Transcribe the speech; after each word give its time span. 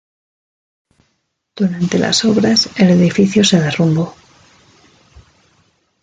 Durante 1.55 1.99
las 1.99 2.25
obras 2.25 2.71
el 2.77 2.89
edificio 2.89 3.43
se 3.43 3.59
derrumbó. 3.59 4.15